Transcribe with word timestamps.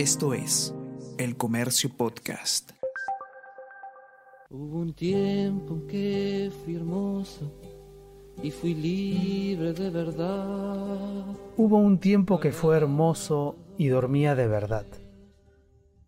Esto 0.00 0.32
es 0.32 0.74
El 1.18 1.36
Comercio 1.36 1.90
Podcast. 1.94 2.70
Hubo 4.48 4.78
un 4.78 4.94
tiempo 4.94 5.74
en 5.74 5.86
que 5.88 6.52
fui 6.64 6.76
hermoso 6.76 7.52
y 8.42 8.50
fui 8.50 8.72
libre 8.72 9.74
de 9.74 9.90
verdad. 9.90 11.26
Hubo 11.58 11.76
un 11.76 11.98
tiempo 11.98 12.40
que 12.40 12.50
fue 12.50 12.78
hermoso 12.78 13.58
y 13.76 13.88
dormía 13.88 14.34
de 14.34 14.48
verdad. 14.48 14.86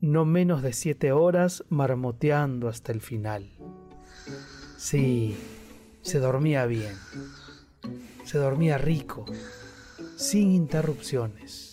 No 0.00 0.24
menos 0.24 0.62
de 0.62 0.72
siete 0.72 1.12
horas 1.12 1.62
marmoteando 1.68 2.68
hasta 2.68 2.92
el 2.92 3.02
final. 3.02 3.50
Sí, 4.78 5.36
se 6.00 6.18
dormía 6.18 6.64
bien. 6.64 6.94
Se 8.24 8.38
dormía 8.38 8.78
rico, 8.78 9.26
sin 10.16 10.52
interrupciones. 10.52 11.71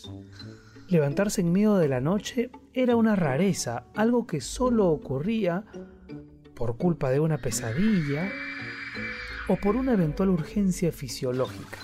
Levantarse 0.90 1.42
en 1.42 1.52
medio 1.52 1.76
de 1.76 1.88
la 1.88 2.02
noche 2.02 2.50
era 2.74 2.96
una 2.96 3.16
rareza, 3.16 3.86
algo 3.96 4.26
que 4.26 4.42
solo 4.42 4.88
ocurría 4.88 5.64
por 6.56 6.78
culpa 6.78 7.12
de 7.12 7.20
una 7.20 7.38
pesadilla 7.38 8.32
o 9.48 9.56
por 9.58 9.76
una 9.76 9.94
eventual 9.94 10.30
urgencia 10.30 10.92
fisiológica. 10.92 11.78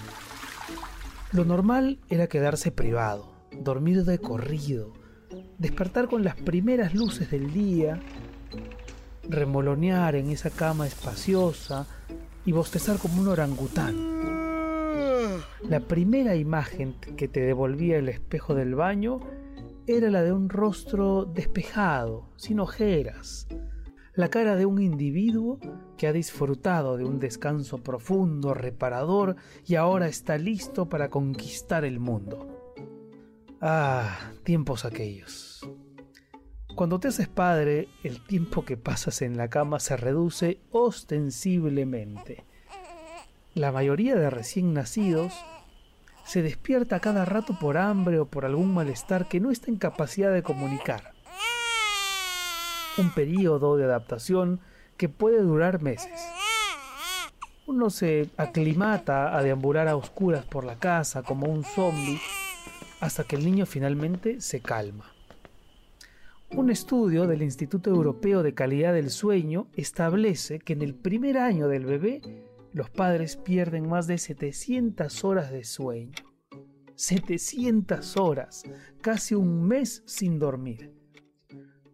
Lo 1.34 1.46
normal 1.46 2.00
era 2.10 2.26
quedarse 2.26 2.72
privado, 2.72 3.32
dormir 3.52 4.06
de 4.06 4.18
corrido, 4.18 4.94
despertar 5.60 6.08
con 6.08 6.24
las 6.24 6.36
primeras 6.36 6.96
luces 6.96 7.30
del 7.30 7.54
día, 7.54 8.00
remolonear 9.30 10.16
en 10.16 10.32
esa 10.32 10.50
cama 10.50 10.88
espaciosa 10.88 11.86
y 12.44 12.54
bostezar 12.54 12.98
como 12.98 13.22
un 13.22 13.28
orangután. 13.28 14.15
La 15.70 15.80
primera 15.80 16.36
imagen 16.36 16.94
que 17.18 17.28
te 17.28 17.40
devolvía 17.42 17.98
el 17.98 18.08
espejo 18.08 18.54
del 18.54 18.76
baño 18.76 19.20
era 19.88 20.12
la 20.12 20.22
de 20.22 20.32
un 20.32 20.48
rostro 20.48 21.26
despejado, 21.26 22.30
sin 22.36 22.60
ojeras, 22.60 23.48
la 24.14 24.30
cara 24.30 24.56
de 24.56 24.68
un 24.68 24.80
individuo 24.80 25.60
que 25.98 26.06
ha 26.06 26.14
disfrutado 26.14 26.98
de 26.98 27.06
un 27.06 27.20
descanso 27.20 27.80
profundo, 27.80 28.54
reparador 28.54 29.38
y 29.66 29.74
ahora 29.74 30.08
está 30.08 30.38
listo 30.38 30.88
para 30.88 31.10
conquistar 31.10 31.84
el 31.84 32.00
mundo. 32.00 32.76
Ah, 33.60 34.34
tiempos 34.44 34.86
aquellos. 34.86 35.68
Cuando 36.76 37.00
te 37.00 37.08
haces 37.08 37.28
padre, 37.28 37.88
el 38.04 38.24
tiempo 38.24 38.66
que 38.66 38.78
pasas 38.78 39.24
en 39.24 39.36
la 39.36 39.50
cama 39.50 39.80
se 39.80 39.98
reduce 39.98 40.60
ostensiblemente. 40.72 42.46
La 43.56 43.72
mayoría 43.72 44.16
de 44.16 44.30
recién 44.30 44.74
nacidos 44.74 45.34
se 46.26 46.42
despierta 46.42 47.00
cada 47.00 47.24
rato 47.24 47.58
por 47.60 47.78
hambre 47.78 48.20
o 48.20 48.26
por 48.26 48.46
algún 48.46 48.74
malestar 48.74 49.28
que 49.28 49.40
no 49.40 49.52
está 49.52 49.70
en 49.70 49.78
capacidad 49.78 50.34
de 50.34 50.44
comunicar. 50.44 51.14
Un 52.98 53.12
periodo 53.12 53.78
de 53.78 53.86
adaptación 53.86 54.60
que 54.98 55.08
puede 55.10 55.42
durar 55.42 55.82
meses. 55.82 56.20
Uno 57.68 57.90
se 57.90 58.30
aclimata 58.38 59.38
a 59.38 59.44
deambular 59.44 59.88
a 59.88 59.96
oscuras 59.96 60.46
por 60.46 60.66
la 60.66 60.78
casa 60.78 61.24
como 61.24 61.48
un 61.48 61.64
zombie 61.64 62.20
hasta 63.00 63.24
que 63.24 63.36
el 63.36 63.46
niño 63.46 63.66
finalmente 63.66 64.42
se 64.42 64.62
calma. 64.62 65.12
Un 66.52 66.70
estudio 66.70 67.28
del 67.28 67.42
Instituto 67.42 67.90
Europeo 67.90 68.42
de 68.42 68.54
Calidad 68.54 68.94
del 68.94 69.10
Sueño 69.10 69.68
establece 69.74 70.60
que 70.60 70.74
en 70.74 70.82
el 70.82 70.94
primer 70.94 71.38
año 71.38 71.68
del 71.68 71.86
bebé 71.86 72.22
los 72.76 72.90
padres 72.90 73.38
pierden 73.38 73.88
más 73.88 74.06
de 74.06 74.18
700 74.18 75.24
horas 75.24 75.50
de 75.50 75.64
sueño. 75.64 76.12
700 76.96 78.18
horas, 78.18 78.64
casi 79.00 79.34
un 79.34 79.66
mes 79.66 80.04
sin 80.06 80.40
dormir. 80.40 80.94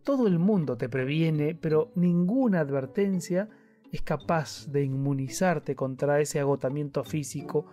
Todo 0.04 0.26
el 0.26 0.40
mundo 0.40 0.78
te 0.78 0.90
previene, 0.90 1.54
pero 1.54 1.92
ninguna 1.94 2.62
advertencia 2.62 3.48
es 3.92 4.02
capaz 4.02 4.72
de 4.72 4.84
inmunizarte 4.84 5.76
contra 5.76 6.20
ese 6.20 6.40
agotamiento 6.40 7.04
físico 7.04 7.68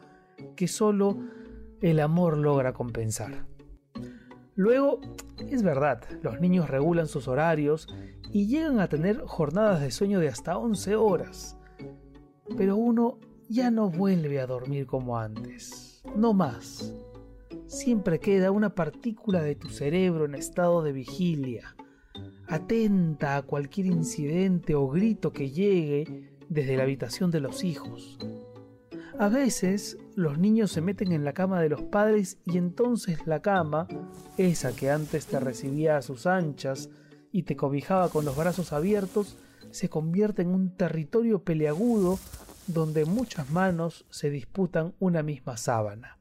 que 0.55 0.69
solo 0.69 1.17
el 1.81 2.01
amor 2.01 2.37
logra 2.37 2.75
compensar. 2.75 3.47
Luego, 4.55 5.01
es 5.49 5.63
verdad, 5.63 6.05
los 6.23 6.43
niños 6.43 6.69
regulan 6.69 7.07
sus 7.07 7.27
horarios 7.27 7.89
y 8.31 8.49
llegan 8.49 8.81
a 8.81 8.89
tener 8.89 9.23
jornadas 9.23 9.81
de 9.81 9.93
sueño 9.93 10.21
de 10.21 10.29
hasta 10.29 10.59
11 10.59 10.95
horas 10.97 11.58
pero 12.57 12.77
uno 12.77 13.19
ya 13.49 13.71
no 13.71 13.91
vuelve 13.91 14.41
a 14.41 14.47
dormir 14.47 14.87
como 14.87 15.19
antes, 15.19 16.03
no 16.17 16.33
más. 16.33 16.95
Siempre 17.67 18.19
queda 18.19 18.51
una 18.51 18.75
partícula 18.75 19.43
de 19.43 19.55
tu 19.55 19.69
cerebro 19.69 20.25
en 20.25 20.35
estado 20.35 20.83
de 20.83 20.93
vigilia, 20.93 21.77
atenta 22.47 23.37
a 23.37 23.43
cualquier 23.43 23.87
incidente 23.87 24.75
o 24.75 24.89
grito 24.89 25.33
que 25.33 25.51
llegue 25.51 26.33
desde 26.49 26.77
la 26.77 26.85
habitación 26.85 27.31
de 27.31 27.41
los 27.41 27.65
hijos. 27.65 28.19
A 29.19 29.29
veces 29.29 29.99
los 30.15 30.39
niños 30.39 30.71
se 30.71 30.81
meten 30.81 31.13
en 31.13 31.25
la 31.25 31.33
cama 31.33 31.61
de 31.61 31.69
los 31.69 31.83
padres 31.83 32.39
y 32.45 32.57
entonces 32.57 33.27
la 33.27 33.43
cama, 33.43 33.89
esa 34.37 34.75
que 34.75 34.91
antes 34.91 35.27
te 35.27 35.41
recibía 35.41 35.97
a 35.97 36.03
sus 36.03 36.27
anchas 36.27 36.89
y 37.33 37.43
te 37.43 37.57
cobijaba 37.57 38.09
con 38.11 38.25
los 38.25 38.37
brazos 38.37 38.73
abiertos, 38.73 39.37
se 39.71 39.89
convierte 39.89 40.43
en 40.43 40.49
un 40.49 40.77
territorio 40.77 41.43
peleagudo 41.43 42.19
donde 42.67 43.05
muchas 43.05 43.51
manos 43.51 44.05
se 44.11 44.31
disputan 44.31 44.95
una 44.99 45.23
misma 45.23 45.57
sábana. 45.57 46.19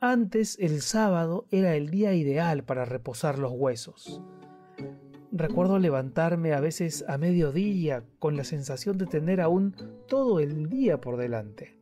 Antes 0.00 0.58
el 0.60 0.82
sábado 0.82 1.46
era 1.50 1.74
el 1.76 1.90
día 1.90 2.14
ideal 2.14 2.64
para 2.64 2.84
reposar 2.84 3.38
los 3.38 3.52
huesos. 3.52 4.20
Recuerdo 5.32 5.78
levantarme 5.78 6.52
a 6.52 6.60
veces 6.60 7.04
a 7.08 7.18
mediodía 7.18 8.04
con 8.18 8.36
la 8.36 8.44
sensación 8.44 8.98
de 8.98 9.06
tener 9.06 9.40
aún 9.40 9.74
todo 10.06 10.38
el 10.38 10.68
día 10.68 11.00
por 11.00 11.16
delante. 11.16 11.76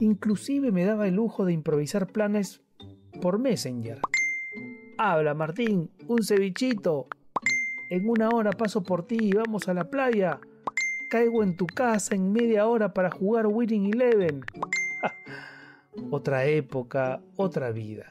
Inclusive 0.00 0.70
me 0.72 0.84
daba 0.84 1.08
el 1.08 1.14
lujo 1.14 1.44
de 1.44 1.52
improvisar 1.52 2.08
planes 2.08 2.60
por 3.22 3.38
Messenger. 3.38 4.00
Habla, 4.98 5.32
Martín, 5.34 5.90
un 6.08 6.22
cevichito. 6.22 7.06
En 7.90 8.08
una 8.08 8.28
hora 8.28 8.52
paso 8.52 8.84
por 8.84 9.04
ti 9.04 9.18
y 9.20 9.32
vamos 9.32 9.68
a 9.68 9.74
la 9.74 9.90
playa. 9.90 10.38
Caigo 11.10 11.42
en 11.42 11.56
tu 11.56 11.66
casa 11.66 12.14
en 12.14 12.32
media 12.32 12.68
hora 12.68 12.94
para 12.94 13.10
jugar 13.10 13.48
Winning 13.48 13.92
Eleven. 13.92 14.44
otra 16.12 16.44
época, 16.44 17.20
otra 17.34 17.72
vida. 17.72 18.06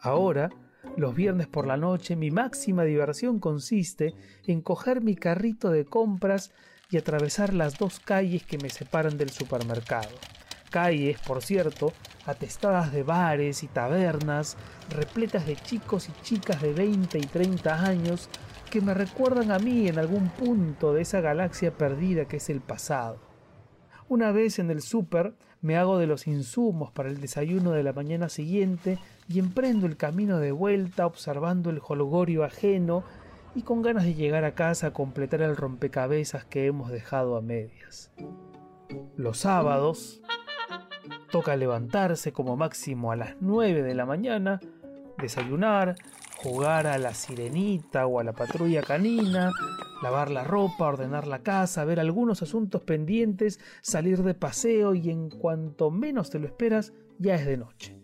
Ahora, 0.00 0.50
los 0.96 1.14
viernes 1.14 1.46
por 1.46 1.68
la 1.68 1.76
noche, 1.76 2.16
mi 2.16 2.32
máxima 2.32 2.82
diversión 2.82 3.38
consiste 3.38 4.12
en 4.48 4.60
coger 4.60 5.02
mi 5.02 5.14
carrito 5.14 5.70
de 5.70 5.84
compras 5.84 6.50
y 6.90 6.96
atravesar 6.96 7.54
las 7.54 7.78
dos 7.78 8.00
calles 8.00 8.44
que 8.44 8.58
me 8.58 8.70
separan 8.70 9.16
del 9.18 9.30
supermercado. 9.30 10.10
Calles, 10.72 11.20
por 11.20 11.42
cierto, 11.42 11.92
atestadas 12.26 12.92
de 12.92 13.04
bares 13.04 13.62
y 13.62 13.68
tabernas, 13.68 14.56
repletas 14.90 15.46
de 15.46 15.54
chicos 15.54 16.08
y 16.08 16.22
chicas 16.22 16.60
de 16.62 16.72
20 16.72 17.18
y 17.18 17.22
30 17.22 17.84
años 17.84 18.28
que 18.70 18.80
me 18.80 18.94
recuerdan 18.94 19.52
a 19.52 19.58
mí 19.58 19.86
en 19.86 19.98
algún 19.98 20.30
punto 20.30 20.94
de 20.94 21.02
esa 21.02 21.20
galaxia 21.20 21.76
perdida 21.76 22.24
que 22.24 22.38
es 22.38 22.48
el 22.48 22.62
pasado. 22.62 23.18
Una 24.08 24.32
vez 24.32 24.58
en 24.58 24.70
el 24.70 24.80
súper 24.80 25.34
me 25.60 25.76
hago 25.76 25.98
de 25.98 26.06
los 26.06 26.26
insumos 26.26 26.90
para 26.90 27.10
el 27.10 27.20
desayuno 27.20 27.72
de 27.72 27.82
la 27.82 27.92
mañana 27.92 28.28
siguiente 28.28 28.98
y 29.28 29.38
emprendo 29.38 29.86
el 29.86 29.96
camino 29.96 30.38
de 30.38 30.52
vuelta 30.52 31.06
observando 31.06 31.70
el 31.70 31.80
holgorio 31.86 32.44
ajeno 32.44 33.04
y 33.54 33.62
con 33.62 33.82
ganas 33.82 34.04
de 34.04 34.14
llegar 34.14 34.44
a 34.44 34.54
casa 34.54 34.88
a 34.88 34.92
completar 34.92 35.42
el 35.42 35.56
rompecabezas 35.56 36.44
que 36.46 36.66
hemos 36.66 36.90
dejado 36.90 37.36
a 37.36 37.42
medias. 37.42 38.10
Los 39.16 39.40
sábados 39.40 40.22
toca 41.32 41.56
levantarse 41.56 42.30
como 42.32 42.56
máximo 42.58 43.10
a 43.10 43.16
las 43.16 43.36
9 43.40 43.82
de 43.82 43.94
la 43.94 44.04
mañana, 44.04 44.60
desayunar, 45.18 45.96
jugar 46.36 46.86
a 46.86 46.98
la 46.98 47.14
sirenita 47.14 48.06
o 48.06 48.20
a 48.20 48.24
la 48.24 48.34
patrulla 48.34 48.82
canina, 48.82 49.50
lavar 50.02 50.30
la 50.30 50.44
ropa, 50.44 50.86
ordenar 50.86 51.26
la 51.26 51.38
casa, 51.38 51.86
ver 51.86 52.00
algunos 52.00 52.42
asuntos 52.42 52.82
pendientes, 52.82 53.60
salir 53.80 54.22
de 54.22 54.34
paseo 54.34 54.94
y 54.94 55.08
en 55.08 55.30
cuanto 55.30 55.90
menos 55.90 56.28
te 56.28 56.38
lo 56.38 56.46
esperas, 56.46 56.92
ya 57.18 57.34
es 57.34 57.46
de 57.46 57.56
noche. 57.56 57.98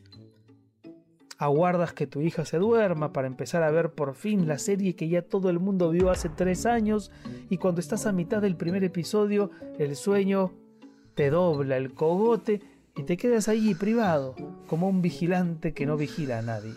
Aguardas 1.37 1.93
que 1.93 2.07
tu 2.07 2.23
hija 2.23 2.47
se 2.47 2.57
duerma 2.57 3.13
para 3.13 3.27
empezar 3.27 3.63
a 3.63 3.71
ver 3.71 3.93
por 3.93 4.15
fin 4.15 4.49
la 4.49 4.57
serie 4.59 4.97
que 4.97 5.09
ya 5.09 5.21
todo 5.21 5.51
el 5.51 5.59
mundo 5.59 5.91
vio 5.91 6.11
hace 6.11 6.31
tres 6.31 6.65
años 6.65 7.13
y 7.51 7.59
cuando 7.59 7.81
estás 7.81 8.07
a 8.07 8.13
mitad 8.13 8.41
del 8.41 8.57
primer 8.57 8.85
episodio 8.85 9.51
el 9.79 9.97
sueño 9.97 10.53
te 11.15 11.31
dobla 11.31 11.77
el 11.77 11.93
cogote 11.93 12.78
y 12.99 13.05
te 13.05 13.17
quedas 13.17 13.49
allí 13.49 13.77
privado 13.77 14.35
como 14.67 14.89
un 14.89 15.01
vigilante 15.01 15.73
que 15.73 15.87
no 15.87 15.97
vigila 15.97 16.41
a 16.41 16.43
nadie. 16.43 16.75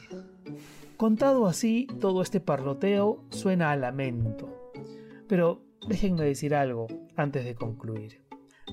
Contado 0.95 1.47
así, 1.47 1.87
todo 1.99 2.21
este 2.21 2.39
parloteo 2.39 3.23
suena 3.29 3.71
a 3.71 3.75
lamento. 3.75 4.71
Pero 5.27 5.63
déjenme 5.89 6.23
decir 6.23 6.53
algo 6.53 6.85
antes 7.15 7.43
de 7.43 7.55
concluir. 7.55 8.21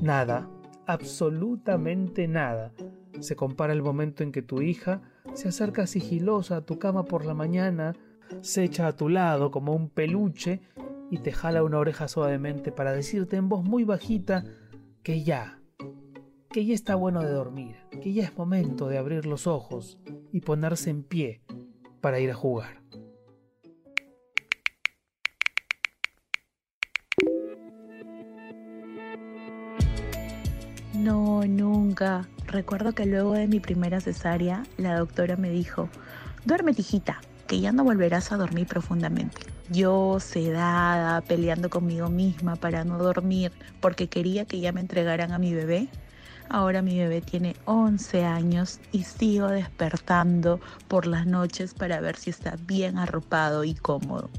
Nada, 0.03 0.47
absolutamente 0.87 2.29
nada, 2.29 2.75
se 3.21 3.35
compara 3.35 3.73
el 3.73 3.83
momento 3.83 4.23
en 4.23 4.31
que 4.31 4.43
tu 4.43 4.61
hija 4.61 5.01
se 5.33 5.49
acerca 5.49 5.87
sigilosa 5.87 6.57
a 6.57 6.67
tu 6.67 6.79
cama 6.79 7.07
por 7.07 7.25
la 7.25 7.33
mañana, 7.33 7.95
se 8.43 8.63
echa 8.63 8.87
a 8.87 8.97
tu 8.97 9.09
lado 9.09 9.51
como 9.51 9.75
un 9.75 9.89
peluche 9.89 10.61
y 11.11 11.19
te 11.19 11.33
jala 11.33 11.63
una 11.63 11.79
oreja 11.79 12.09
suavemente 12.09 12.73
para 12.73 12.93
decirte 12.93 13.37
en 13.37 13.49
voz 13.49 13.65
muy 13.65 13.85
bajita 13.85 14.45
que 15.03 15.23
ya, 15.25 15.58
que 16.51 16.65
ya 16.65 16.75
está 16.75 16.95
bueno 16.95 17.21
de 17.21 17.31
dormir, 17.31 17.77
que 18.03 18.13
ya 18.13 18.25
es 18.25 18.37
momento 18.37 18.89
de 18.89 18.99
abrir 18.99 19.27
los 19.27 19.47
ojos 19.47 19.99
y 20.33 20.41
ponerse 20.41 20.91
en 20.91 21.03
pie 21.03 21.43
para 22.01 22.21
ir 22.21 22.31
a 22.31 22.35
jugar. 22.35 22.83
No, 30.95 31.43
nunca. 31.47 32.29
Recuerdo 32.47 32.93
que 32.93 33.07
luego 33.07 33.35
de 33.35 33.47
mi 33.47 33.61
primera 33.61 34.01
cesárea, 34.01 34.65
la 34.79 34.99
doctora 34.99 35.37
me 35.37 35.51
dijo, 35.51 35.89
duerme 36.45 36.73
tijita, 36.73 37.21
que 37.47 37.61
ya 37.61 37.73
no 37.73 37.85
volverás 37.85 38.33
a 38.33 38.37
dormir 38.37 38.67
profundamente. 38.67 39.37
Yo 39.71 40.19
sedada, 40.19 41.21
peleando 41.21 41.69
conmigo 41.69 42.09
misma 42.09 42.57
para 42.57 42.85
no 42.85 42.99
dormir, 42.99 43.53
porque 43.81 44.09
quería 44.09 44.47
que 44.47 44.61
ya 44.61 44.73
me 44.73 44.81
entregaran 44.81 45.33
a 45.33 45.39
mi 45.39 45.53
bebé. 45.53 45.89
Ahora 46.51 46.81
mi 46.81 46.99
bebé 46.99 47.21
tiene 47.21 47.57
11 47.67 48.25
años 48.25 48.81
y 48.91 49.05
sigo 49.05 49.49
despertando 49.49 50.61
por 50.89 51.07
las 51.07 51.27
noches 51.27 51.75
para 51.75 52.01
ver 52.01 52.17
si 52.17 52.31
está 52.31 52.57
bien 52.67 52.99
arropado 52.99 53.65
y 53.65 53.75
cómodo. 53.75 54.31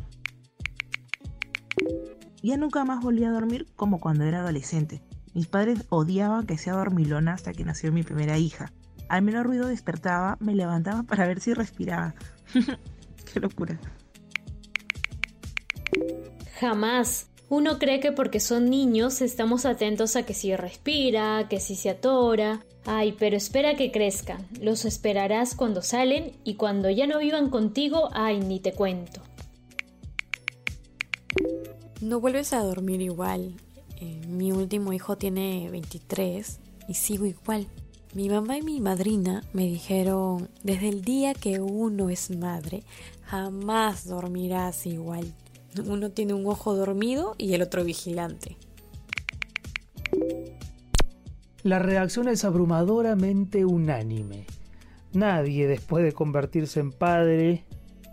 Ya 2.42 2.58
nunca 2.58 2.84
más 2.86 3.04
volví 3.04 3.24
a 3.26 3.32
dormir 3.32 3.68
como 3.76 4.00
cuando 4.00 4.24
era 4.24 4.40
adolescente. 4.40 5.02
Mis 5.34 5.48
padres 5.48 5.86
odiaban 5.90 6.48
que 6.48 6.58
sea 6.58 6.74
dormilona 6.74 7.34
hasta 7.34 7.54
que 7.54 7.64
nació 7.64 7.92
mi 7.92 8.04
primera 8.04 8.38
hija. 8.38 8.72
Al 9.08 9.22
menor 9.22 9.46
ruido 9.46 9.68
despertaba, 9.68 10.38
me 10.40 10.56
levantaba 10.56 11.04
para 11.04 11.28
ver 11.28 11.40
si 11.40 11.54
respiraba. 11.54 12.16
Qué 13.34 13.40
locura. 13.40 13.80
Jamás. 16.60 17.30
Uno 17.50 17.80
cree 17.80 18.00
que 18.00 18.12
porque 18.12 18.40
son 18.40 18.70
niños 18.70 19.22
estamos 19.22 19.66
atentos 19.66 20.16
a 20.16 20.24
que 20.24 20.36
si 20.36 20.56
respira, 20.56 21.48
que 21.50 21.60
si 21.60 21.76
se 21.76 21.90
atora. 21.90 22.64
Ay, 22.86 23.16
pero 23.18 23.36
espera 23.36 23.76
que 23.76 23.92
crezcan. 23.92 24.48
Los 24.62 24.86
esperarás 24.86 25.56
cuando 25.56 25.82
salen 25.82 26.34
y 26.44 26.56
cuando 26.56 26.92
ya 26.92 27.08
no 27.08 27.18
vivan 27.18 27.50
contigo, 27.50 28.10
ay, 28.14 28.40
ni 28.40 28.60
te 28.60 28.74
cuento. 28.74 29.22
No 32.02 32.20
vuelves 32.20 32.54
a 32.54 32.62
dormir 32.62 33.02
igual. 33.02 33.56
Eh, 33.98 34.22
mi 34.28 34.52
último 34.52 34.94
hijo 34.94 35.18
tiene 35.18 35.70
23 35.72 36.60
y 36.88 36.94
sigo 36.94 37.26
igual. 37.26 37.68
Mi 38.14 38.30
mamá 38.30 38.58
y 38.58 38.62
mi 38.62 38.80
madrina 38.80 39.44
me 39.54 39.66
dijeron, 39.66 40.50
desde 40.64 40.90
el 40.90 41.04
día 41.04 41.34
que 41.34 41.60
uno 41.60 42.10
es 42.10 42.30
madre, 42.30 42.84
jamás 43.24 44.08
dormirás 44.08 44.86
igual. 44.86 45.34
Uno 45.86 46.12
tiene 46.12 46.34
un 46.34 46.46
ojo 46.48 46.76
dormido 46.76 47.36
y 47.38 47.54
el 47.54 47.62
otro 47.62 47.84
vigilante. 47.84 48.58
La 51.64 51.80
reacción 51.80 52.28
es 52.28 52.46
abrumadoramente 52.46 53.66
unánime. 53.66 54.46
Nadie, 55.14 55.68
después 55.68 56.04
de 56.04 56.14
convertirse 56.14 56.80
en 56.80 56.92
padre, 56.92 57.66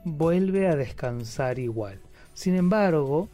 vuelve 0.04 0.68
a 0.68 0.76
descansar 0.76 1.58
igual. 1.58 2.00
Sin 2.34 2.54
embargo, 2.54 3.28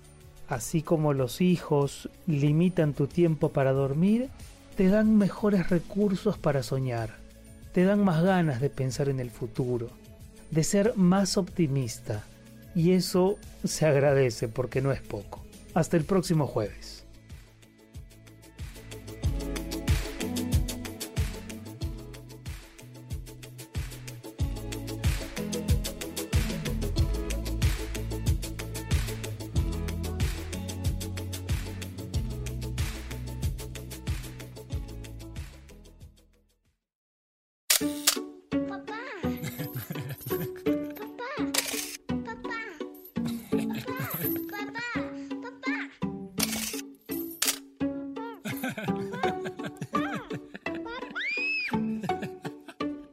así 0.48 0.82
como 0.82 1.12
los 1.12 1.40
hijos 1.40 2.08
limitan 2.26 2.92
tu 2.92 3.06
tiempo 3.06 3.50
para 3.50 3.72
dormir, 3.72 4.28
te 4.76 4.88
dan 4.88 5.16
mejores 5.16 5.70
recursos 5.70 6.38
para 6.38 6.62
soñar, 6.62 7.16
te 7.72 7.84
dan 7.84 8.04
más 8.04 8.22
ganas 8.22 8.60
de 8.60 8.70
pensar 8.70 9.08
en 9.08 9.20
el 9.20 9.30
futuro, 9.30 9.88
de 10.50 10.64
ser 10.64 10.94
más 10.96 11.36
optimista, 11.36 12.22
y 12.74 12.92
eso 12.92 13.38
se 13.64 13.86
agradece 13.86 14.48
porque 14.48 14.80
no 14.80 14.92
es 14.92 15.00
poco. 15.00 15.44
Hasta 15.74 15.96
el 15.96 16.04
próximo 16.04 16.46
jueves. 16.46 17.01